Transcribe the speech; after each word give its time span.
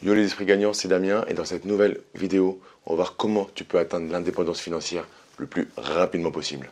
Yo 0.00 0.14
les 0.14 0.26
esprits 0.26 0.44
gagnants, 0.44 0.72
c'est 0.72 0.86
Damien 0.86 1.24
et 1.26 1.34
dans 1.34 1.44
cette 1.44 1.64
nouvelle 1.64 2.00
vidéo, 2.14 2.60
on 2.86 2.90
va 2.90 2.96
voir 2.98 3.16
comment 3.16 3.48
tu 3.56 3.64
peux 3.64 3.80
atteindre 3.80 4.12
l'indépendance 4.12 4.60
financière 4.60 5.04
le 5.38 5.46
plus 5.46 5.68
rapidement 5.76 6.30
possible. 6.30 6.70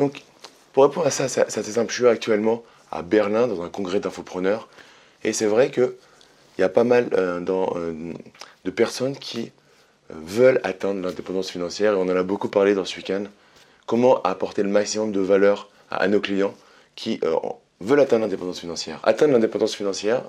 Donc, 0.00 0.22
pour 0.72 0.82
répondre 0.82 1.06
à 1.06 1.12
ça, 1.12 1.28
c'est 1.28 1.42
assez 1.42 1.62
simple. 1.62 1.92
Je 1.92 1.98
suis 1.98 2.08
actuellement 2.08 2.64
à 2.90 3.02
Berlin 3.02 3.46
dans 3.46 3.62
un 3.62 3.68
congrès 3.68 4.00
d'infopreneurs 4.00 4.68
et 5.22 5.32
c'est 5.32 5.46
vrai 5.46 5.70
qu'il 5.70 5.92
y 6.58 6.64
a 6.64 6.68
pas 6.68 6.82
mal 6.82 7.10
euh, 7.12 7.40
euh, 7.48 8.12
de 8.64 8.70
personnes 8.72 9.16
qui 9.16 9.52
euh, 10.10 10.14
veulent 10.20 10.60
atteindre 10.64 11.00
l'indépendance 11.00 11.52
financière 11.52 11.92
et 11.92 11.96
on 11.96 12.02
en 12.02 12.16
a 12.16 12.24
beaucoup 12.24 12.48
parlé 12.48 12.74
dans 12.74 12.84
ce 12.84 12.96
week-end. 12.96 13.22
Comment 13.86 14.20
apporter 14.22 14.64
le 14.64 14.68
maximum 14.68 15.12
de 15.12 15.20
valeur 15.20 15.70
à, 15.94 16.08
nos 16.08 16.20
clients 16.20 16.54
qui 16.94 17.20
euh, 17.24 17.36
veulent 17.80 18.00
atteindre 18.00 18.22
l'indépendance 18.22 18.60
financière. 18.60 19.00
Atteindre 19.02 19.32
l'indépendance 19.32 19.74
financière, 19.74 20.22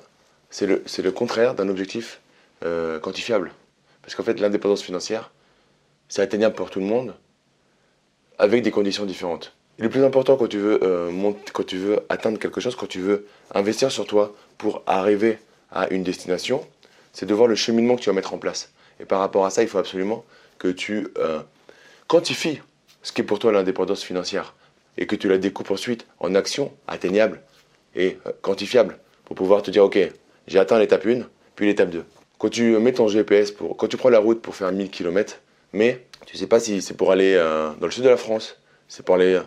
c'est 0.50 0.66
le, 0.66 0.84
le, 1.04 1.12
contraire 1.12 1.56
d'un 1.56 1.70
objectif 1.70 2.22
euh, 2.64 3.00
quantifiable. 3.00 3.52
Parce 4.02 4.16
qu'en 4.16 4.24
fait, 4.24 4.40
l'indépendance 4.40 4.82
financière, 4.82 5.32
c'est 6.10 6.22
atteignable 6.22 6.56
pour 6.56 6.70
tout 6.70 6.80
le 6.80 6.86
monde, 6.86 7.16
avec 8.38 8.64
des 8.64 8.72
conditions 8.72 9.06
différentes. 9.06 9.54
Et 9.80 9.84
le 9.84 9.90
plus 9.90 10.04
important 10.04 10.38
quand 10.38 10.48
tu, 10.48 10.58
veux, 10.58 10.80
euh, 10.84 11.32
quand 11.54 11.66
tu 11.66 11.78
veux 11.78 12.00
atteindre 12.10 12.40
quelque 12.40 12.62
chose, 12.62 12.76
quand 12.76 12.88
tu 12.88 13.00
veux 13.00 13.28
investir 13.54 13.92
sur 13.92 14.06
toi 14.06 14.34
pour 14.58 14.84
arriver 14.88 15.40
à 15.72 15.90
une 15.90 16.04
destination, 16.04 16.66
c'est 17.12 17.26
de 17.26 17.34
voir 17.34 17.48
le 17.48 17.56
cheminement 17.56 17.96
que 17.96 18.02
tu 18.02 18.10
vas 18.10 18.16
mettre 18.16 18.34
en 18.34 18.38
place. 18.38 18.72
Et 19.00 19.06
par 19.06 19.20
rapport 19.20 19.46
à 19.46 19.50
ça, 19.50 19.64
il 19.64 19.68
faut 19.68 19.78
absolument 19.78 20.24
que 20.58 20.70
tu 20.70 21.08
quantifies 22.08 22.62
ce 23.04 23.12
qui 23.12 23.22
est 23.22 23.26
pour 23.26 23.40
toi 23.40 23.52
l'indépendance 23.52 24.04
financière 24.04 24.54
et 24.98 25.08
que 25.08 25.16
tu 25.16 25.28
la 25.28 25.38
découpes 25.38 25.72
ensuite 25.72 26.06
en 26.20 26.36
actions 26.36 26.72
atteignables 26.88 27.42
et 27.96 28.18
euh, 28.26 28.32
quantifiables 28.42 28.98
pour 29.26 29.36
pouvoir 29.36 29.62
te 29.62 29.72
dire 29.72 29.84
ok, 29.84 29.98
j'ai 30.48 30.60
atteint 30.60 30.80
l'étape 30.80 31.06
1, 31.06 31.22
puis 31.56 31.66
l'étape 31.66 31.90
2. 31.90 32.06
Quand 32.38 32.50
tu 32.50 32.78
mets 32.78 32.94
ton 32.94 33.08
GPS, 33.08 33.52
pour, 33.52 33.76
quand 33.78 33.88
tu 33.88 33.98
prends 33.98 34.10
la 34.10 34.20
route 34.20 34.42
pour 34.42 34.56
faire 34.56 34.72
1000 34.72 34.90
km, 34.90 35.40
mais 35.74 36.06
tu 36.26 36.36
ne 36.36 36.40
sais 36.40 36.48
pas 36.48 36.60
si 36.60 36.82
c'est 36.82 36.96
pour 36.96 37.12
aller 37.12 37.34
euh, 37.36 37.72
dans 37.80 37.88
le 37.88 37.92
sud 37.92 38.04
de 38.04 38.10
la 38.10 38.18
France, 38.18 38.58
c'est 38.88 39.06
pour 39.06 39.16
aller 39.16 39.34
euh, 39.34 39.42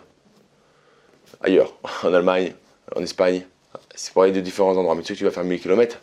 ailleurs, 1.41 1.73
en 2.03 2.13
Allemagne, 2.13 2.53
en 2.95 3.01
Espagne, 3.01 3.45
c'est 3.95 4.13
pour 4.13 4.23
aller 4.23 4.31
de 4.31 4.41
différents 4.41 4.75
endroits. 4.75 4.95
Mais 4.95 5.01
tu 5.01 5.09
sais 5.09 5.13
que 5.13 5.19
tu 5.19 5.25
vas 5.25 5.31
faire 5.31 5.43
1000 5.43 5.61
km, 5.61 5.99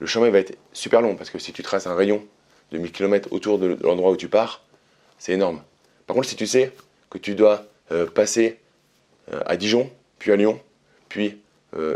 le 0.00 0.06
chemin 0.06 0.30
va 0.30 0.38
être 0.38 0.56
super 0.72 1.00
long 1.00 1.14
parce 1.14 1.30
que 1.30 1.38
si 1.38 1.52
tu 1.52 1.62
traces 1.62 1.86
un 1.86 1.94
rayon 1.94 2.24
de 2.72 2.78
1000 2.78 2.90
km 2.90 3.28
autour 3.30 3.58
de 3.58 3.78
l'endroit 3.82 4.10
où 4.10 4.16
tu 4.16 4.28
pars, 4.28 4.62
c'est 5.18 5.32
énorme. 5.32 5.62
Par 6.06 6.16
contre, 6.16 6.28
si 6.28 6.36
tu 6.36 6.46
sais 6.46 6.72
que 7.10 7.18
tu 7.18 7.34
dois 7.34 7.64
passer 8.14 8.58
à 9.46 9.56
Dijon, 9.56 9.90
puis 10.18 10.32
à 10.32 10.36
Lyon, 10.36 10.60
puis 11.08 11.40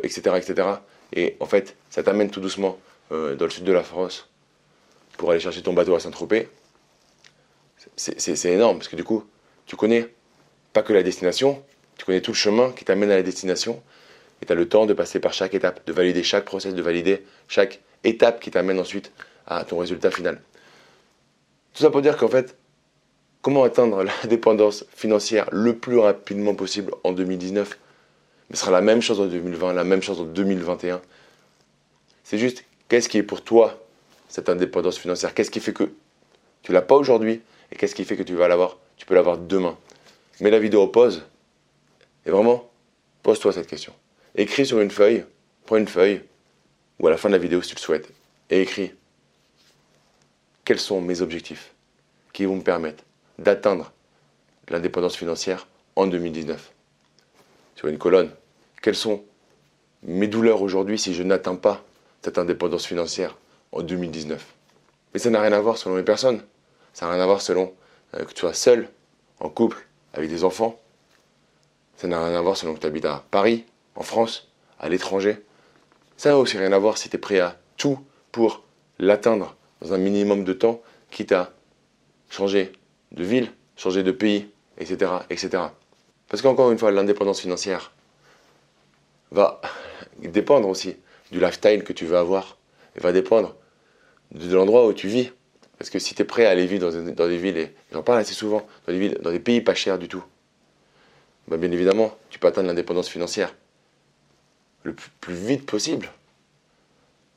etc., 0.03 0.23
euh, 0.27 0.37
etc. 0.37 0.69
Et 1.13 1.37
en 1.41 1.47
fait, 1.47 1.77
ça 1.91 2.03
t'amène 2.03 2.31
tout 2.31 2.41
doucement 2.41 2.79
euh, 3.13 3.37
dans 3.37 3.45
le 3.45 3.51
sud 3.51 3.65
de 3.65 3.73
la 3.73 3.83
France 3.83 4.29
pour 5.17 5.31
aller 5.31 5.41
chercher 5.41 5.63
ton 5.63 5.73
bateau 5.73 5.95
à 5.95 6.01
Saint-Tropez. 6.01 6.49
C'est 7.97 8.51
énorme 8.51 8.79
parce 8.79 8.89
que 8.89 8.97
du 8.97 9.05
coup, 9.05 9.25
tu 9.67 9.77
connais 9.77 10.13
pas 10.73 10.83
que 10.83 10.93
la 10.93 11.03
destination, 11.03 11.63
tu 11.97 12.05
connais 12.05 12.21
tout 12.21 12.33
le 12.33 12.37
chemin 12.37 12.73
qui 12.73 12.85
t'amène 12.85 13.11
à 13.11 13.17
la 13.17 13.23
destination 13.23 13.83
et 14.43 14.47
tu 14.47 14.53
as 14.53 14.57
le 14.57 14.69
temps 14.69 14.87
de 14.87 14.93
passer 14.93 15.21
par 15.21 15.33
chaque 15.33 15.55
étape, 15.55 15.87
de 15.87 15.93
valider 15.93 16.23
chaque 16.23 16.45
process, 16.45 16.75
de 16.75 16.83
valider 16.83 17.25
chaque 17.49 17.81
étape 18.05 18.41
qui 18.41 18.51
t'amène 18.51 18.79
ensuite 18.79 19.13
à 19.47 19.65
ton 19.65 19.79
résultat 19.79 20.11
final. 20.11 20.43
Tout 21.73 21.83
ça 21.83 21.91
pour 21.91 22.03
dire 22.03 22.17
qu'en 22.17 22.29
fait, 22.29 22.57
Comment 23.47 23.62
atteindre 23.62 24.02
l'indépendance 24.02 24.84
financière 24.97 25.48
le 25.52 25.77
plus 25.77 25.98
rapidement 25.98 26.56
possible 26.56 26.92
en 27.05 27.12
2019 27.12 27.78
Mais 28.50 28.56
ce 28.56 28.62
sera 28.62 28.72
la 28.72 28.80
même 28.80 29.00
chose 29.00 29.20
en 29.20 29.27
2020, 29.27 29.72
la 29.72 29.84
même 29.84 30.02
chose 30.02 30.20
en 30.20 30.25
2021. 30.25 31.00
C'est 32.24 32.39
juste, 32.39 32.64
qu'est-ce 32.89 33.08
qui 33.08 33.19
est 33.19 33.22
pour 33.22 33.42
toi 33.42 33.80
cette 34.28 34.48
indépendance 34.48 34.98
financière? 34.98 35.33
Qu'est-ce 35.33 35.52
qui 35.52 35.61
fait 35.61 35.72
que 35.72 35.92
tu 36.64 36.73
l'as 36.73 36.83
pas 36.83 36.96
aujourd'hui? 36.96 37.40
Et 37.70 37.77
qu'est-ce 37.77 37.95
qui 37.95 38.05
fait 38.05 38.17
que 38.17 38.24
tu 38.24 38.35
vas 38.35 38.48
l'avoir 38.48 38.79
Tu 38.96 39.06
peux 39.06 39.14
l'avoir 39.14 39.39
demain? 39.39 39.79
Mets 40.40 40.51
la 40.51 40.58
vidéo 40.58 40.89
pause 40.89 41.23
et 42.27 42.33
vraiment, 42.33 42.68
pose-toi 43.23 43.52
cette 43.52 43.68
question. 43.68 43.92
Écris 44.35 44.67
sur 44.67 44.80
une 44.80 44.90
feuille, 44.90 45.24
prends 45.67 45.77
une 45.77 45.86
feuille, 45.86 46.24
ou 46.98 47.06
à 47.06 47.11
la 47.11 47.17
fin 47.17 47.29
de 47.29 47.35
la 47.35 47.40
vidéo 47.40 47.62
si 47.62 47.68
tu 47.68 47.77
le 47.77 47.80
souhaites, 47.80 48.08
et 48.51 48.62
écris 48.62 48.92
quels 50.64 50.80
sont 50.80 51.01
mes 51.01 51.20
objectifs 51.20 51.73
qui 52.33 52.45
vont 52.45 52.56
me 52.56 52.62
permettre 52.62 53.05
d'atteindre 53.39 53.92
l'indépendance 54.69 55.17
financière 55.17 55.67
en 55.95 56.07
2019. 56.07 56.73
Sur 57.74 57.89
une 57.89 57.98
colonne, 57.98 58.30
quelles 58.83 58.97
sont 58.97 59.23
mes 60.02 60.29
douleurs 60.29 60.63
aujourd'hui 60.63 60.98
si 60.98 61.14
je 61.14 61.23
n'atteins 61.23 61.57
pas 61.57 61.85
cette 62.23 62.39
indépendance 62.39 62.86
financière 62.86 63.36
en 63.73 63.83
2019 63.83 64.45
Mais 65.13 65.20
ça 65.20 65.30
n'a 65.30 65.41
rien 65.41 65.52
à 65.52 65.61
voir 65.61 65.77
selon 65.79 65.97
les 65.97 66.02
personnes. 66.02 66.42
Ça 66.92 67.07
n'a 67.07 67.13
rien 67.13 67.23
à 67.23 67.27
voir 67.27 67.41
selon 67.41 67.74
euh, 68.14 68.24
que 68.24 68.33
tu 68.33 68.41
sois 68.41 68.55
seul, 68.55 68.89
en 69.41 69.48
couple, 69.48 69.86
avec 70.14 70.30
des 70.30 70.45
enfants. 70.45 70.80
Ça 71.97 72.08
n'a 72.08 72.24
rien 72.24 72.39
à 72.39 72.41
voir 72.41 72.57
selon 72.57 72.74
que 72.74 72.80
tu 72.80 72.86
habites 72.86 73.05
à 73.05 73.24
Paris, 73.30 73.64
en 73.95 74.03
France, 74.03 74.48
à 74.79 74.89
l'étranger. 74.89 75.39
Ça 76.17 76.30
n'a 76.30 76.39
aussi 76.39 76.57
rien 76.57 76.73
à 76.73 76.79
voir 76.79 76.98
si 76.98 77.08
tu 77.08 77.17
es 77.17 77.18
prêt 77.18 77.41
à 77.41 77.58
tout 77.77 77.98
pour 78.33 78.64
l'atteindre 78.98 79.57
dans 79.80 79.92
un 79.92 79.98
minimum 79.98 80.45
de 80.45 80.53
temps, 80.53 80.80
quitte 81.11 81.33
à 81.33 81.53
changer 82.30 82.73
de 83.12 83.24
ville, 83.24 83.50
changer 83.77 84.02
de 84.02 84.12
pays, 84.12 84.48
etc. 84.78 85.12
etc. 85.30 85.62
Parce 86.28 86.42
qu'encore 86.42 86.70
une 86.70 86.78
fois, 86.78 86.90
l'indépendance 86.90 87.40
financière 87.40 87.92
va 89.30 89.61
dépendre 90.18 90.68
aussi 90.68 90.96
du 91.30 91.40
lifestyle 91.40 91.84
que 91.84 91.92
tu 91.92 92.05
veux 92.05 92.17
avoir. 92.17 92.56
Va 92.96 93.12
dépendre 93.12 93.55
de, 94.33 94.55
l'endroit 94.55 94.86
où 94.86 94.92
tu 94.92 95.08
vis. 95.08 95.30
Parce 95.78 95.90
que 95.90 95.98
si 95.98 96.14
tu 96.14 96.22
es 96.22 96.24
prêt 96.24 96.46
à 96.46 96.50
aller 96.50 96.67
vivre 96.67 96.90
dans, 96.90 97.28
des 97.28 97.36
villes, 97.36 97.58
et 97.58 97.74
j'en 97.92 98.02
parle 98.02 98.20
assez 98.20 98.33
souvent, 98.33 98.67
dans 98.86 98.92
des 98.94 98.98
villes, 98.98 99.18
dans 99.20 99.30
des 99.30 99.40
pays 99.40 99.61
pas 99.61 99.74
chers 99.74 99.98
du 99.98 100.08
tout, 100.08 100.24
bah, 101.48 101.58
bien 101.58 101.70
évidemment, 101.70 102.17
tu 102.30 102.38
peux 102.38 102.48
atteindre 102.48 102.68
l'indépendance 102.68 103.08
financière 103.08 103.55
le 104.84 104.94
plus, 104.94 105.34
vite 105.34 105.67
possible. 105.67 106.11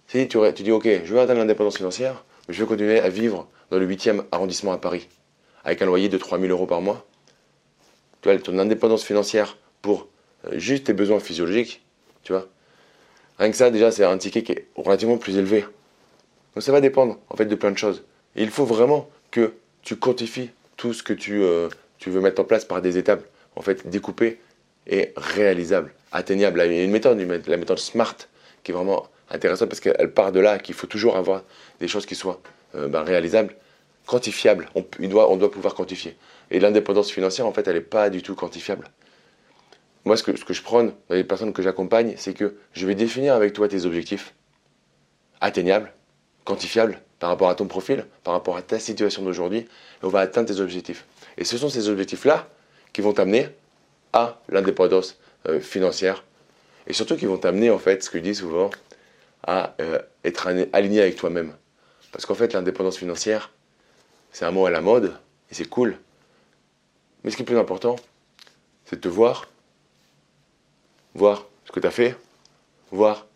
Si 0.07 0.27
tu, 0.27 0.37
tu 0.55 0.63
dis, 0.63 0.71
ok, 0.71 0.87
je 1.03 1.13
veux 1.13 1.19
atteindre 1.19 1.39
l'indépendance 1.39 1.77
financière, 1.77 2.23
mais 2.47 2.53
je 2.53 2.61
veux 2.61 2.65
continuer 2.65 2.99
à 2.99 3.09
vivre 3.09 3.47
dans 3.69 3.77
le 3.77 3.87
8e 3.87 4.23
arrondissement 4.31 4.71
à 4.71 4.77
Paris 4.77 5.07
avec 5.69 5.83
un 5.83 5.85
loyer 5.85 6.09
de 6.09 6.17
3000 6.17 6.49
euros 6.49 6.65
par 6.65 6.81
mois, 6.81 7.05
tu 8.21 8.39
ton 8.39 8.57
indépendance 8.57 9.03
financière 9.03 9.57
pour 9.83 10.07
euh, 10.45 10.57
juste 10.57 10.85
tes 10.85 10.93
besoins 10.93 11.19
physiologiques, 11.19 11.83
tu 12.23 12.33
vois. 12.33 12.47
Rien 13.37 13.51
que 13.51 13.55
ça, 13.55 13.69
déjà, 13.69 13.91
c'est 13.91 14.03
un 14.03 14.17
ticket 14.17 14.43
qui 14.43 14.51
est 14.51 14.67
relativement 14.75 15.17
plus 15.17 15.37
élevé. 15.37 15.63
Donc 16.55 16.63
ça 16.63 16.71
va 16.71 16.81
dépendre, 16.81 17.19
en 17.29 17.37
fait, 17.37 17.45
de 17.45 17.55
plein 17.55 17.71
de 17.71 17.77
choses. 17.77 18.03
Il 18.35 18.49
faut 18.49 18.65
vraiment 18.65 19.09
que 19.29 19.53
tu 19.83 19.95
quantifies 19.95 20.49
tout 20.75 20.93
ce 20.93 21.03
que 21.03 21.13
tu, 21.13 21.43
euh, 21.43 21.69
tu 21.99 22.09
veux 22.09 22.19
mettre 22.19 22.41
en 22.41 22.45
place 22.45 22.65
par 22.65 22.81
des 22.81 22.97
étapes, 22.97 23.23
en 23.55 23.61
fait, 23.61 23.87
découpées 23.87 24.39
et 24.87 25.13
réalisables, 25.15 25.93
atteignables. 26.11 26.61
Il 26.65 26.73
y 26.73 26.79
a 26.79 26.83
une 26.83 26.91
méthode, 26.91 27.19
la 27.19 27.57
méthode 27.57 27.77
SMART, 27.77 28.15
qui 28.63 28.71
est 28.71 28.75
vraiment 28.75 29.07
intéressante 29.29 29.69
parce 29.69 29.79
qu'elle 29.79 30.11
part 30.11 30.31
de 30.31 30.39
là 30.39 30.57
qu'il 30.57 30.73
faut 30.73 30.87
toujours 30.87 31.15
avoir 31.15 31.43
des 31.79 31.87
choses 31.87 32.07
qui 32.07 32.15
soient 32.15 32.41
euh, 32.73 32.87
ben, 32.87 33.03
réalisables 33.03 33.55
quantifiable. 34.09 34.69
On, 34.73 34.83
doit, 35.07 35.51
pouvoir 35.51 35.75
quantifier. 35.75 36.17
Et 36.49 36.59
l'indépendance 36.59 37.11
financière, 37.11 37.45
en 37.45 37.53
fait, 37.53 37.67
elle 37.67 37.75
n'est 37.75 37.81
pas 37.81 38.09
du 38.09 38.23
tout 38.23 38.33
quantifiable. 38.33 38.89
Moi, 40.03 40.17
ce 40.17 40.23
que, 40.23 40.35
ce 40.35 40.43
que 40.43 40.53
je 40.55 40.63
prône 40.63 40.93
dans 41.09 41.15
les 41.15 41.23
personnes 41.23 41.53
que 41.53 41.61
j'accompagne, 41.61 42.15
c'est 42.17 42.33
que 42.33 42.55
je 42.73 42.87
vais 42.87 42.95
définir 42.95 43.35
avec 43.35 43.53
toi 43.53 43.67
tes 43.67 43.85
objectifs 43.85 44.33
atteignables, 45.41 45.93
quantifiables 46.43 46.99
par 47.19 47.29
rapport 47.29 47.49
à 47.49 47.55
ton 47.55 47.67
profil, 47.67 48.07
par 48.23 48.33
rapport 48.33 48.57
à 48.57 48.63
ta 48.63 48.79
situation 48.79 49.21
d'aujourd'hui, 49.21 49.59
et 49.59 49.67
on 50.01 50.07
va 50.09 50.21
atteindre 50.21 50.47
tes 50.47 50.59
objectifs. 50.59 51.05
Et 51.37 51.43
ce 51.43 51.59
sont 51.59 51.69
ces 51.69 51.87
objectifs-là 51.87 52.47
qui 52.93 53.01
vont 53.01 53.13
t'amener 53.13 53.49
à 54.11 54.41
l'indépendance 54.49 55.19
euh, 55.47 55.59
financière, 55.59 56.23
et 56.87 56.93
surtout 56.93 57.15
qui 57.15 57.27
vont 57.27 57.37
t'amener, 57.37 57.69
en 57.69 57.77
fait, 57.77 58.03
ce 58.03 58.09
que 58.09 58.17
je 58.17 58.23
dis 58.23 58.35
souvent, 58.35 58.71
à 59.45 59.75
euh, 59.79 59.99
être 60.23 60.47
aligné 60.73 61.01
avec 61.01 61.15
toi-même. 61.15 61.53
Parce 62.11 62.25
qu'en 62.25 62.33
fait, 62.33 62.53
l'indépendance 62.53 62.97
financière, 62.97 63.51
c'est 64.31 64.45
un 64.45 64.51
mot 64.51 64.65
à 64.65 64.69
la 64.69 64.81
mode, 64.81 65.17
et 65.49 65.53
c'est 65.53 65.67
cool. 65.67 65.97
Mais 67.23 67.31
ce 67.31 67.35
qui 67.35 67.43
est 67.43 67.45
plus 67.45 67.57
important, 67.57 67.95
c'est 68.85 68.97
de 68.97 69.01
te 69.01 69.07
voir, 69.07 69.47
voir 71.15 71.45
ce 71.65 71.71
que 71.71 71.79
tu 71.79 71.87
as 71.87 71.91
fait, 71.91 72.15
voir 72.91 73.27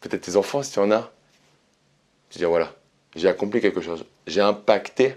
peut-être 0.00 0.22
tes 0.22 0.36
enfants 0.36 0.62
si 0.62 0.72
tu 0.72 0.78
en 0.78 0.90
as. 0.90 1.10
Te 2.30 2.38
dire 2.38 2.48
voilà, 2.48 2.74
j'ai 3.14 3.28
accompli 3.28 3.60
quelque 3.60 3.80
chose, 3.80 4.04
j'ai 4.26 4.40
impacté 4.40 5.16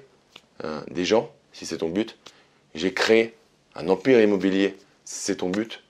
euh, 0.63 0.81
des 0.89 1.05
gens, 1.05 1.31
si 1.51 1.65
c'est 1.65 1.77
ton 1.77 1.89
but, 1.89 2.17
j'ai 2.75 2.93
créé 2.93 3.35
un 3.75 3.87
empire 3.89 4.21
immobilier, 4.21 4.75
si 5.05 5.19
c'est 5.21 5.37
ton 5.37 5.49
but, 5.49 5.83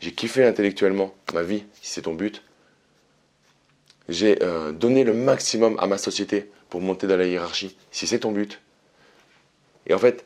j'ai 0.00 0.12
kiffé 0.12 0.44
intellectuellement 0.44 1.14
ma 1.32 1.42
vie, 1.42 1.64
si 1.80 1.90
c'est 1.90 2.02
ton 2.02 2.14
but, 2.14 2.42
j'ai 4.08 4.42
euh, 4.42 4.72
donné 4.72 5.04
le 5.04 5.14
maximum 5.14 5.76
à 5.78 5.86
ma 5.86 5.98
société 5.98 6.50
pour 6.68 6.80
monter 6.80 7.06
dans 7.06 7.16
la 7.16 7.26
hiérarchie, 7.26 7.76
si 7.90 8.06
c'est 8.06 8.20
ton 8.20 8.32
but. 8.32 8.60
Et 9.86 9.94
en 9.94 9.98
fait, 9.98 10.24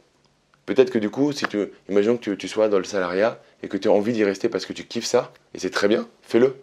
Peut-être 0.68 0.90
que 0.90 0.98
du 0.98 1.08
coup, 1.08 1.32
si 1.32 1.46
tu, 1.46 1.72
imaginons 1.88 2.18
que 2.18 2.32
tu, 2.32 2.46
sois 2.46 2.68
dans 2.68 2.76
le 2.76 2.84
salariat 2.84 3.40
et 3.62 3.68
que 3.68 3.78
tu 3.78 3.88
as 3.88 3.90
envie 3.90 4.12
d'y 4.12 4.22
rester 4.22 4.50
parce 4.50 4.66
que 4.66 4.74
tu 4.74 4.84
kiffes 4.84 5.06
ça, 5.06 5.32
et 5.54 5.58
c'est 5.58 5.70
très 5.70 5.88
bien, 5.88 6.06
fais-le. 6.20 6.56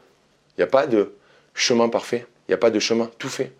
Il 0.51 0.59
n'y 0.59 0.63
a 0.63 0.67
pas 0.67 0.85
de 0.85 1.15
chemin 1.55 1.89
parfait, 1.89 2.27
il 2.47 2.51
n'y 2.51 2.53
a 2.53 2.59
pas 2.59 2.69
de 2.69 2.77
chemin 2.77 3.09
tout 3.17 3.29
fait. 3.29 3.51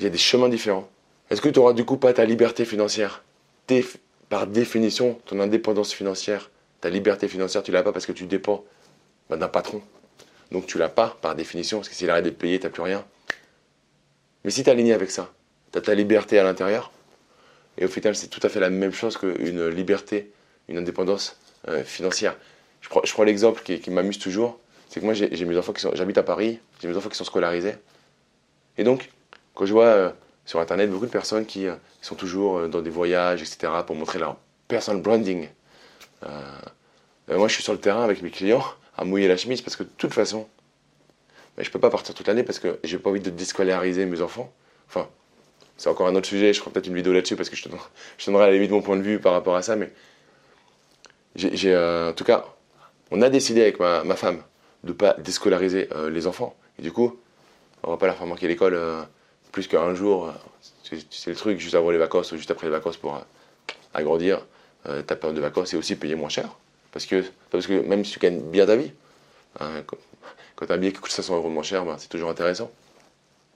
Il 0.00 0.04
y 0.04 0.08
a 0.08 0.10
des 0.10 0.18
chemins 0.18 0.48
différents. 0.48 0.88
Est-ce 1.30 1.40
que 1.40 1.48
tu 1.48 1.60
n'auras 1.60 1.72
du 1.72 1.84
coup 1.84 1.98
pas 1.98 2.12
ta 2.12 2.24
liberté 2.24 2.64
financière? 2.64 3.22
Par 4.28 4.48
définition, 4.48 5.20
ton 5.24 5.38
indépendance 5.38 5.92
financière, 5.92 6.50
ta 6.80 6.90
liberté 6.90 7.28
financière, 7.28 7.62
tu 7.62 7.70
l'as 7.70 7.84
pas 7.84 7.92
parce 7.92 8.06
que 8.06 8.12
tu 8.12 8.26
dépends 8.26 8.64
bah, 9.30 9.36
d'un 9.36 9.46
patron. 9.46 9.82
Donc 10.50 10.66
tu 10.66 10.78
l'as 10.78 10.88
pas 10.88 11.16
par 11.20 11.34
définition, 11.34 11.78
parce 11.78 11.88
que 11.88 11.94
s'il 11.94 12.10
arrête 12.10 12.24
de 12.24 12.30
payer, 12.30 12.58
tu 12.58 12.66
n'as 12.66 12.70
plus 12.70 12.82
rien. 12.82 13.04
Mais 14.44 14.50
si 14.50 14.62
tu 14.62 14.68
es 14.68 14.72
aligné 14.72 14.92
avec 14.92 15.10
ça, 15.10 15.32
tu 15.72 15.78
as 15.78 15.80
ta 15.80 15.94
liberté 15.94 16.38
à 16.38 16.44
l'intérieur, 16.44 16.92
et 17.78 17.84
au 17.84 17.88
final, 17.88 18.14
c'est 18.14 18.28
tout 18.28 18.40
à 18.42 18.48
fait 18.48 18.60
la 18.60 18.70
même 18.70 18.92
chose 18.92 19.16
qu'une 19.16 19.68
liberté, 19.68 20.30
une 20.68 20.78
indépendance 20.78 21.38
euh, 21.68 21.82
financière. 21.82 22.36
Je 22.80 22.88
prends, 22.88 23.00
je 23.04 23.12
prends 23.12 23.24
l'exemple 23.24 23.62
qui, 23.62 23.90
m'amuse 23.90 24.18
toujours. 24.18 24.58
C'est 24.88 25.00
que 25.00 25.04
moi, 25.04 25.14
j'ai 25.14 25.44
mes 25.44 25.56
enfants 25.56 25.72
qui 25.72 25.80
sont, 25.80 25.90
j'habite 25.94 26.18
à 26.18 26.22
Paris, 26.22 26.60
j'ai 26.80 26.88
mes 26.88 26.96
enfants 26.96 27.08
qui 27.08 27.16
sont 27.16 27.24
scolarisés. 27.24 27.74
Et 28.78 28.84
donc, 28.84 29.10
quand 29.54 29.66
je 29.66 29.72
vois 29.72 29.86
euh, 29.86 30.10
sur 30.44 30.60
Internet 30.60 30.90
beaucoup 30.90 31.06
de 31.06 31.10
personnes 31.10 31.46
qui 31.46 31.66
euh, 31.66 31.74
sont 32.00 32.14
toujours 32.14 32.68
dans 32.68 32.80
des 32.80 32.90
voyages, 32.90 33.42
etc., 33.42 33.72
pour 33.86 33.96
montrer 33.96 34.18
leur 34.18 34.36
personal 34.68 35.02
branding, 35.02 35.48
moi, 37.28 37.48
je 37.48 37.54
suis 37.54 37.62
sur 37.62 37.72
le 37.72 37.78
terrain 37.80 38.02
avec 38.02 38.22
mes 38.22 38.30
clients 38.30 38.64
à 38.96 39.04
mouiller 39.04 39.28
la 39.28 39.36
chemise 39.36 39.62
parce 39.62 39.76
que 39.76 39.82
de 39.82 39.90
toute 39.96 40.12
façon, 40.12 40.46
ben, 41.56 41.62
je 41.62 41.68
ne 41.68 41.72
peux 41.72 41.80
pas 41.80 41.90
partir 41.90 42.14
toute 42.14 42.26
l'année 42.26 42.42
parce 42.42 42.58
que 42.58 42.78
j'ai 42.84 42.98
pas 42.98 43.10
envie 43.10 43.20
de 43.20 43.30
déscolariser 43.30 44.06
mes 44.06 44.20
enfants. 44.20 44.52
Enfin, 44.88 45.08
c'est 45.76 45.88
encore 45.88 46.06
un 46.06 46.14
autre 46.14 46.28
sujet, 46.28 46.52
je 46.52 46.60
ferai 46.60 46.70
peut-être 46.70 46.86
une 46.86 46.94
vidéo 46.94 47.12
là-dessus 47.12 47.36
parce 47.36 47.48
que 47.48 47.56
je, 47.56 47.64
te, 47.64 47.68
donnerai 48.26 48.44
à 48.44 48.46
la 48.48 48.52
limite 48.52 48.70
mon 48.70 48.82
point 48.82 48.96
de 48.96 49.02
vue 49.02 49.18
par 49.18 49.32
rapport 49.32 49.56
à 49.56 49.62
ça, 49.62 49.76
mais 49.76 49.92
j'ai, 51.36 51.74
euh, 51.74 52.10
en 52.10 52.12
tout 52.12 52.24
cas, 52.24 52.44
on 53.10 53.20
a 53.22 53.28
décidé 53.28 53.62
avec 53.62 53.80
ma, 53.80 54.02
femme 54.14 54.42
de 54.84 54.90
ne 54.90 54.92
pas 54.94 55.14
déscolariser 55.14 55.88
euh, 55.92 56.10
les 56.10 56.26
enfants. 56.26 56.54
Et 56.78 56.82
du 56.82 56.92
coup, 56.92 57.18
on 57.82 57.90
va 57.90 57.96
pas 57.96 58.06
leur 58.06 58.16
faire 58.16 58.26
manquer 58.26 58.46
l'école 58.46 58.74
euh, 58.74 59.02
plus 59.50 59.66
qu'un 59.66 59.94
jour. 59.94 60.32
C'est, 60.82 61.30
le 61.30 61.36
truc, 61.36 61.58
juste 61.58 61.74
avant 61.74 61.90
les 61.90 61.98
vacances 61.98 62.30
ou 62.32 62.36
juste 62.36 62.50
après 62.50 62.66
les 62.66 62.72
vacances 62.72 62.96
pour 62.96 63.20
agrandir 63.94 64.46
ta 65.06 65.16
période 65.16 65.34
de 65.34 65.40
vacances 65.40 65.72
et 65.72 65.76
aussi 65.76 65.96
payer 65.96 66.14
moins 66.14 66.28
cher. 66.28 66.56
Parce 66.94 67.04
que, 67.04 67.22
parce 67.50 67.66
que 67.66 67.74
même 67.74 68.04
si 68.04 68.12
tu 68.12 68.20
gagnes 68.20 68.40
bien 68.40 68.64
ta 68.64 68.76
vie, 68.76 68.92
hein, 69.60 69.82
quand, 70.56 70.70
un 70.70 70.78
billet 70.78 70.92
coûte 70.92 71.10
500 71.10 71.36
euros 71.36 71.50
moins 71.50 71.62
cher, 71.62 71.84
ben, 71.84 71.96
c'est 71.98 72.08
toujours 72.08 72.30
intéressant. 72.30 72.70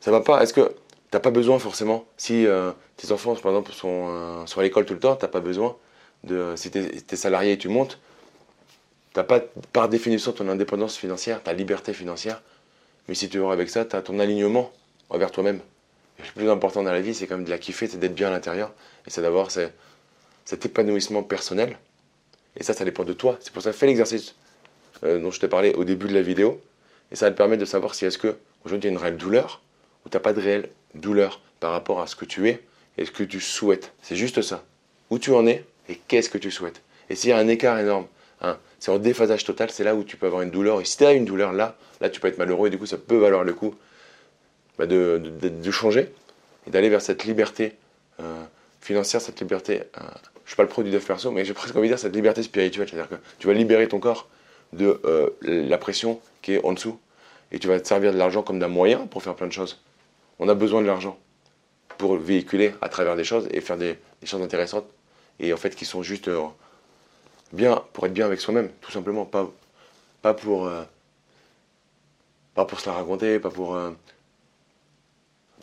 Ça 0.01 0.11
va 0.11 0.21
pas. 0.21 0.43
Est-ce 0.43 0.53
que 0.53 0.75
T'as 1.11 1.21
pas 1.21 1.31
besoin 1.31 1.59
forcément. 1.59 2.05
Si 2.19 2.47
euh, 2.47 2.73
tes 2.97 3.13
enfants, 3.13 3.35
par 3.35 3.53
exemple, 3.53 3.73
sont, 3.73 4.09
euh, 4.11 4.47
sont 4.47 4.61
à 4.61 4.63
l'école 4.63 4.85
tout 4.85 4.93
le 4.93 5.01
temps, 5.01 5.17
t'as 5.17 5.29
pas 5.29 5.41
besoin 5.41 5.77
de. 6.25 6.53
Si 6.57 6.71
t'es 6.71 6.91
es 7.11 7.17
salarié 7.17 7.53
et 7.53 7.59
tu 7.59 7.69
montes, 7.69 7.99
t'as 9.15 9.25
pas 9.25 9.41
par 9.73 9.89
définition 9.89 10.33
ton 10.33 10.49
indépendance 10.49 10.97
financière, 10.97 11.43
ta 11.43 11.55
liberté 11.55 11.95
financière. 11.95 12.43
Mais 13.09 13.15
si 13.15 13.31
tu 13.31 13.39
veux 13.39 13.49
avec 13.49 13.71
ça, 13.71 13.87
tu 13.87 13.97
as 13.97 14.03
ton 14.03 14.19
alignement 14.19 14.71
envers 15.09 15.31
toi-même. 15.31 15.61
Le 16.19 16.25
plus 16.35 16.51
important 16.51 16.83
dans 16.83 16.93
la 16.93 17.01
vie, 17.01 17.15
c'est 17.15 17.27
quand 17.27 17.37
même 17.37 17.47
de 17.47 17.51
la 17.51 17.59
kiffer, 17.59 17.87
c'est 17.87 17.99
d'être 17.99 18.15
bien 18.15 18.29
à 18.29 18.31
l'intérieur. 18.31 18.73
Et 19.07 19.11
c'est 19.11 19.23
d'avoir 19.23 19.51
cet 19.51 20.67
épanouissement 20.67 21.23
personnel. 21.23 21.79
Et 22.57 22.63
ça, 22.63 22.75
ça 22.75 22.85
dépend 22.85 23.05
de 23.05 23.13
toi. 23.13 23.39
C'est 23.41 23.53
pour 23.53 23.63
ça 23.63 23.73
fais 23.73 23.87
l'exercice 23.87 24.35
euh, 25.05 25.21
dont 25.21 25.31
je 25.31 25.41
t'ai 25.41 25.49
parlé 25.49 25.73
au 25.75 25.85
début 25.85 26.09
de 26.09 26.15
la 26.15 26.23
vidéo. 26.23 26.61
Et 27.13 27.17
ça 27.17 27.27
va 27.27 27.33
te 27.33 27.37
permettre 27.37 27.61
de 27.61 27.67
savoir 27.67 27.95
si 27.95 28.05
est-ce 28.05 28.19
que 28.19 28.37
aujourd'hui 28.65 28.89
il 28.89 28.93
y 28.93 28.97
a 28.97 28.99
une 28.99 29.03
réelle 29.03 29.17
douleur 29.17 29.63
ou 30.05 30.09
t'as 30.09 30.21
pas 30.21 30.33
de 30.33 30.41
réelle 30.41 30.69
douleur 30.95 31.41
par 31.61 31.73
rapport 31.73 32.01
à 32.01 32.07
ce 32.07 32.17
que 32.17 32.25
tu 32.25 32.49
es 32.49 32.63
et 32.97 33.05
ce 33.05 33.11
que 33.11 33.23
tu 33.23 33.41
souhaites. 33.41 33.93
C'est 34.03 34.17
juste 34.17 34.43
ça. 34.43 34.65
Où 35.11 35.19
tu 35.19 35.33
en 35.33 35.47
es 35.47 35.65
et 35.89 35.97
qu'est-ce 36.09 36.29
que 36.29 36.39
tu 36.39 36.51
souhaites. 36.51 36.83
Et 37.09 37.15
s'il 37.15 37.31
y 37.31 37.33
a 37.33 37.39
un 37.39 37.49
écart 37.49 37.79
énorme, 37.79 38.07
hein, 38.43 38.59
c'est 38.79 38.91
en 38.91 38.99
déphasage 38.99 39.45
total, 39.45 39.71
c'est 39.71 39.85
là 39.85 39.95
où 39.95 40.05
tu 40.05 40.17
peux 40.17 40.27
avoir 40.27 40.43
une 40.43 40.51
douleur. 40.51 40.81
Et 40.81 40.85
si 40.85 40.99
tu 40.99 41.05
as 41.05 41.13
une 41.13 41.25
douleur 41.25 41.53
là, 41.53 41.77
là 42.01 42.11
tu 42.11 42.21
peux 42.21 42.29
être 42.29 42.39
malheureux 42.39 42.69
et 42.69 42.71
du 42.71 42.79
coup 42.79 42.87
ça 42.87 42.99
peut 42.99 43.17
valoir 43.17 43.45
le 43.45 43.55
coup 43.55 43.75
bah, 44.79 44.87
de, 44.87 45.21
de, 45.41 45.71
changer 45.71 46.13
et 46.67 46.71
d'aller 46.71 46.89
vers 46.89 47.03
cette 47.03 47.25
liberté 47.25 47.75
euh, 48.21 48.45
financière, 48.81 49.21
cette 49.21 49.41
liberté, 49.41 49.85
euh, 49.99 50.03
je 50.49 50.53
suis 50.53 50.57
pas 50.57 50.63
le 50.63 50.71
produit 50.71 50.91
de 50.91 50.99
perso, 50.99 51.31
mais 51.31 51.45
j'ai 51.45 51.53
presque 51.53 51.77
envie 51.77 51.89
de 51.89 51.93
dire 51.93 51.99
cette 51.99 52.15
liberté 52.15 52.43
spirituelle. 52.43 52.89
C'est-à-dire 52.89 53.11
que 53.11 53.17
tu 53.39 53.47
vas 53.47 53.53
libérer 53.53 53.87
ton 53.87 54.01
corps 54.01 54.29
de 54.73 54.99
euh, 55.05 55.29
la 55.43 55.77
pression 55.77 56.23
qui 56.41 56.55
est 56.55 56.65
en 56.65 56.73
dessous. 56.73 56.99
Et 57.53 57.59
tu 57.59 57.69
vas 57.69 57.79
te 57.79 57.87
servir 57.87 58.15
de 58.15 58.17
l'argent 58.17 58.43
comme 58.43 58.59
d'un 58.59 58.69
moyen 58.69 59.07
pour 59.09 59.23
faire 59.23 59.35
plein 59.35 59.47
de 59.47 59.53
choses. 59.53 59.79
On 60.39 60.49
a 60.49 60.55
besoin 60.55 60.81
de 60.81 60.87
l'argent 60.87 61.19
pour 61.99 62.17
véhiculer 62.17 62.73
à 62.81 62.89
travers 62.89 63.15
des 63.15 63.25
choses 63.25 63.47
et 63.51 63.61
faire 63.61 63.77
des, 63.77 63.99
choses 64.25 64.41
intéressantes 64.41 64.87
et 65.39 65.53
en 65.53 65.59
fait 65.59 65.77
qui 65.77 65.85
sont 65.85 66.03
juste 66.03 66.29
euh, 66.29 66.43
bien 67.53 67.83
pour 67.93 68.07
être 68.07 68.15
bien 68.15 68.25
avec 68.25 68.41
soi-même, 68.41 68.71
tout 68.81 68.91
simplement, 68.91 69.27
pas, 69.27 69.51
pas 70.23 70.33
pour 70.33 70.67
euh, 70.67 70.83
pas 72.55 72.65
pour 72.65 72.81
se 72.81 72.89
la 72.89 72.95
raconter, 72.95 73.39
pas 73.39 73.51
pour 73.51 73.79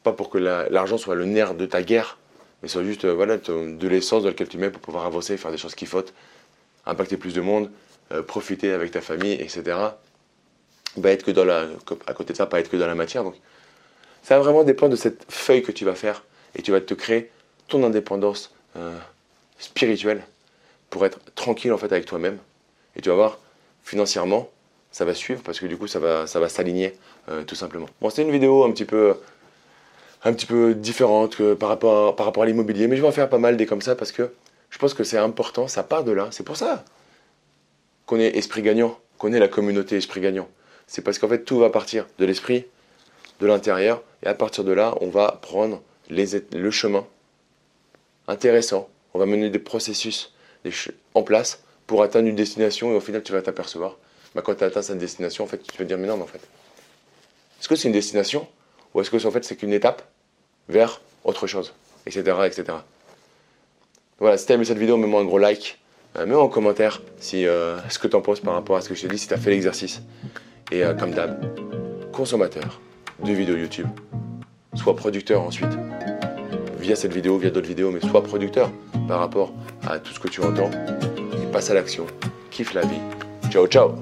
pas 0.03 0.13
pour 0.13 0.29
que 0.29 0.37
l'argent 0.37 0.99
soit 0.99 1.15
le 1.15 1.25
nerf 1.25 1.55
de 1.55 1.65
ta 1.65 1.81
guerre, 1.81 2.19
mais 2.65 2.69
soit 2.69 2.83
juste 2.83 3.05
voilà 3.05 3.37
de 3.37 3.87
l'essence 3.87 4.23
dans 4.23 4.29
laquelle 4.29 4.47
tu 4.47 4.57
mets 4.57 4.71
pour 4.71 4.81
pouvoir 4.81 5.05
avancer, 5.05 5.37
faire 5.37 5.51
des 5.51 5.57
choses 5.59 5.75
qui 5.75 5.85
fautent, 5.85 6.15
impacter 6.87 7.15
plus 7.15 7.35
de 7.35 7.41
monde, 7.41 7.69
profiter 8.25 8.71
avec 8.71 8.89
ta 8.89 9.01
famille, 9.01 9.33
etc. 9.33 9.77
Bah, 10.97 11.11
être 11.11 11.23
que 11.23 11.29
dans 11.29 11.45
la, 11.45 11.67
à 12.07 12.13
côté 12.15 12.33
de 12.33 12.37
ça, 12.37 12.47
pas 12.47 12.59
être 12.59 12.71
que 12.71 12.77
dans 12.77 12.87
la 12.87 12.95
matière. 12.95 13.23
Donc, 13.23 13.35
ça 14.23 14.35
va 14.35 14.43
vraiment 14.43 14.63
dépendre 14.63 14.93
de 14.93 14.95
cette 14.95 15.31
feuille 15.31 15.61
que 15.61 15.71
tu 15.71 15.85
vas 15.85 15.93
faire 15.93 16.23
et 16.55 16.63
tu 16.63 16.71
vas 16.71 16.81
te 16.81 16.95
créer 16.95 17.29
ton 17.67 17.83
indépendance 17.83 18.51
euh, 18.77 18.97
spirituelle 19.59 20.23
pour 20.89 21.05
être 21.05 21.19
tranquille 21.35 21.71
en 21.71 21.77
fait 21.77 21.91
avec 21.91 22.07
toi-même. 22.07 22.39
Et 22.95 23.01
tu 23.01 23.09
vas 23.09 23.15
voir, 23.15 23.37
financièrement, 23.83 24.49
ça 24.91 25.05
va 25.05 25.13
suivre 25.13 25.43
parce 25.43 25.59
que 25.59 25.67
du 25.67 25.77
coup, 25.77 25.85
ça 25.85 25.99
va, 25.99 26.25
ça 26.25 26.39
va 26.39 26.49
s'aligner 26.49 26.95
euh, 27.29 27.43
tout 27.43 27.53
simplement. 27.53 27.85
Bon, 28.01 28.09
c'est 28.09 28.23
une 28.23 28.31
vidéo 28.31 28.63
un 28.63 28.71
petit 28.71 28.85
peu, 28.85 29.15
un 30.25 30.33
petit 30.33 30.47
peu 30.47 30.73
différente 30.73 31.35
que 31.35 31.53
par 31.53 31.69
rapport, 31.69 32.09
à, 32.09 32.15
par 32.15 32.25
rapport 32.25 32.43
à 32.43 32.45
l'immobilier, 32.47 32.87
mais 32.87 32.97
je 32.97 33.01
vais 33.01 33.07
en 33.07 33.11
faire 33.11 33.29
pas 33.29 33.37
mal 33.37 33.55
des 33.57 33.65
comme 33.65 33.81
ça 33.81 33.95
parce 33.95 34.11
que 34.11 34.33
je 34.71 34.77
pense 34.79 34.93
que 34.93 35.03
c'est 35.03 35.19
important, 35.19 35.67
ça 35.67 35.83
part 35.83 36.03
de 36.03 36.11
là. 36.11 36.27
C'est 36.31 36.43
pour 36.43 36.57
ça 36.57 36.83
qu'on 38.07 38.19
est 38.19 38.35
esprit 38.35 38.61
gagnant, 38.61 38.99
qu'on 39.17 39.31
est 39.31 39.39
la 39.39 39.47
communauté 39.47 39.95
esprit 39.95 40.19
gagnant. 40.19 40.49
C'est 40.87 41.01
parce 41.01 41.19
qu'en 41.19 41.29
fait, 41.29 41.43
tout 41.43 41.59
va 41.59 41.69
partir 41.69 42.07
de 42.19 42.25
l'esprit 42.25 42.65
de 43.39 43.47
l'intérieur. 43.47 44.03
Et 44.23 44.27
à 44.27 44.33
partir 44.33 44.63
de 44.63 44.71
là, 44.71 44.95
on 45.01 45.09
va 45.09 45.39
prendre 45.41 45.81
les, 46.09 46.25
le 46.53 46.71
chemin 46.71 47.05
intéressant. 48.27 48.89
On 49.13 49.19
va 49.19 49.25
mener 49.25 49.49
des 49.49 49.59
processus 49.59 50.33
en 51.13 51.23
place 51.23 51.63
pour 51.87 52.01
atteindre 52.01 52.27
une 52.27 52.35
destination 52.35 52.91
et 52.91 52.95
au 52.95 52.99
final, 52.99 53.23
tu 53.23 53.31
vas 53.31 53.41
t'apercevoir. 53.41 53.97
Bah, 54.33 54.41
quand 54.43 54.55
tu 54.55 54.63
as 54.63 54.67
atteint 54.67 54.81
cette 54.81 54.97
destination, 54.97 55.43
en 55.43 55.47
fait, 55.47 55.59
tu 55.59 55.77
vas 55.77 55.85
dire, 55.85 55.97
mais 55.97 56.07
non, 56.07 56.17
mais 56.17 56.23
en 56.23 56.27
fait, 56.27 56.41
est-ce 57.59 57.69
que 57.69 57.75
c'est 57.75 57.87
une 57.87 57.93
destination 57.93 58.47
ou 58.93 59.01
est-ce 59.01 59.11
que 59.11 59.25
en 59.25 59.31
fait, 59.31 59.45
c'est 59.45 59.55
qu'une 59.55 59.73
étape 59.73 60.01
vers 60.69 61.01
autre 61.23 61.47
chose, 61.47 61.73
etc., 62.05 62.37
etc. 62.45 62.77
Voilà, 64.19 64.37
si 64.37 64.45
tu 64.45 64.51
as 64.51 64.55
aimé 64.55 64.65
cette 64.65 64.77
vidéo, 64.77 64.97
mets-moi 64.97 65.21
un 65.21 65.25
gros 65.25 65.37
like. 65.37 65.79
Euh, 66.17 66.25
mets-moi 66.25 66.43
en 66.43 66.47
commentaire 66.47 67.01
si, 67.19 67.45
euh, 67.45 67.77
ce 67.89 67.99
que 67.99 68.07
tu 68.07 68.15
en 68.15 68.21
penses 68.21 68.39
par 68.39 68.53
rapport 68.53 68.77
à 68.77 68.81
ce 68.81 68.89
que 68.89 68.95
je 68.95 69.01
t'ai 69.01 69.07
dit, 69.07 69.17
si 69.17 69.27
tu 69.27 69.33
as 69.33 69.37
fait 69.37 69.49
l'exercice. 69.49 70.01
Et 70.71 70.83
euh, 70.83 70.93
comme 70.93 71.11
d'hab, 71.11 71.43
consommateur 72.11 72.79
de 73.23 73.33
vidéos 73.33 73.57
YouTube. 73.57 73.87
Sois 74.75 74.95
producteur 74.95 75.41
ensuite, 75.41 75.71
via 76.79 76.95
cette 76.95 77.13
vidéo, 77.13 77.37
via 77.37 77.49
d'autres 77.49 77.67
vidéos, 77.67 77.91
mais 77.91 78.01
sois 78.01 78.23
producteur 78.23 78.71
par 79.07 79.19
rapport 79.19 79.53
à 79.87 79.99
tout 79.99 80.13
ce 80.13 80.19
que 80.19 80.27
tu 80.27 80.41
entends 80.41 80.71
et 81.41 81.51
passe 81.51 81.69
à 81.69 81.73
l'action. 81.73 82.05
Kiffe 82.51 82.73
la 82.73 82.81
vie. 82.81 82.99
Ciao, 83.49 83.67
ciao 83.67 83.95